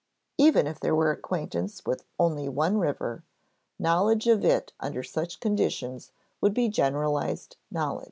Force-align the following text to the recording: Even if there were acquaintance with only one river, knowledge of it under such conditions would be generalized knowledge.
Even 0.39 0.65
if 0.65 0.79
there 0.79 0.95
were 0.95 1.11
acquaintance 1.11 1.85
with 1.85 2.03
only 2.17 2.49
one 2.49 2.79
river, 2.79 3.23
knowledge 3.77 4.25
of 4.25 4.43
it 4.43 4.73
under 4.79 5.03
such 5.03 5.39
conditions 5.39 6.11
would 6.41 6.55
be 6.55 6.69
generalized 6.69 7.57
knowledge. 7.69 7.99